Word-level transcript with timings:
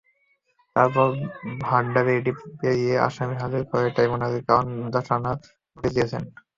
তারপরও 0.75 1.11
ডান্ডাবেড়ি 1.61 2.31
পরিয়ে 2.57 2.93
আসামি 3.07 3.35
হাজির 3.41 3.63
করায় 3.69 3.93
ট্রাইব্যুনাল 3.95 4.33
কারণ 4.47 4.65
দর্শানোর 4.93 5.37
নোটিশ 5.75 5.91
দিয়েছেন। 5.95 6.23